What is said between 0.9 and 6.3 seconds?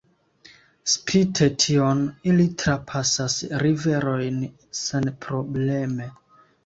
Spite tion, ili trapasas riverojn senprobleme.